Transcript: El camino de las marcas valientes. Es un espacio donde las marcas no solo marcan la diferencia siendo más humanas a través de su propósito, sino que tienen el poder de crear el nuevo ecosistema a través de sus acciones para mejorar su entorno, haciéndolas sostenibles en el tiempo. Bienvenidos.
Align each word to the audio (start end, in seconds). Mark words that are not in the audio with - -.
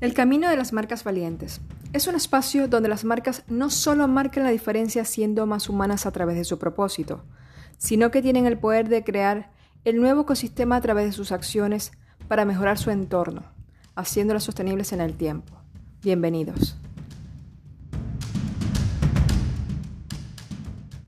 El 0.00 0.14
camino 0.14 0.48
de 0.48 0.56
las 0.56 0.72
marcas 0.72 1.02
valientes. 1.02 1.60
Es 1.92 2.06
un 2.06 2.14
espacio 2.14 2.68
donde 2.68 2.88
las 2.88 3.04
marcas 3.04 3.42
no 3.48 3.68
solo 3.68 4.06
marcan 4.06 4.44
la 4.44 4.50
diferencia 4.50 5.04
siendo 5.04 5.44
más 5.44 5.68
humanas 5.68 6.06
a 6.06 6.12
través 6.12 6.36
de 6.36 6.44
su 6.44 6.56
propósito, 6.56 7.24
sino 7.78 8.12
que 8.12 8.22
tienen 8.22 8.46
el 8.46 8.58
poder 8.58 8.88
de 8.88 9.02
crear 9.02 9.50
el 9.84 10.00
nuevo 10.00 10.20
ecosistema 10.20 10.76
a 10.76 10.80
través 10.80 11.06
de 11.06 11.12
sus 11.12 11.32
acciones 11.32 11.90
para 12.28 12.44
mejorar 12.44 12.78
su 12.78 12.90
entorno, 12.92 13.42
haciéndolas 13.96 14.44
sostenibles 14.44 14.92
en 14.92 15.00
el 15.00 15.14
tiempo. 15.14 15.52
Bienvenidos. 16.00 16.76